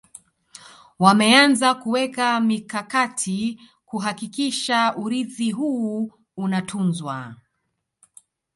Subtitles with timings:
[0.99, 7.35] wameanza kuweka mikakati kuhakikisha urithi huu unatunzwa